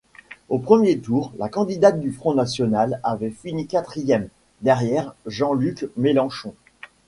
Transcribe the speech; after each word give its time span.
Au 0.49 0.57
premier 0.57 0.97
tour, 0.97 1.31
la 1.37 1.47
candidate 1.47 1.99
du 1.99 2.11
Front 2.11 2.33
national 2.33 2.99
avait 3.03 3.29
fini 3.29 3.67
quatrième, 3.67 4.29
derrière 4.63 5.13
Jean-Luc 5.27 5.91
Mélenchon. 5.95 6.55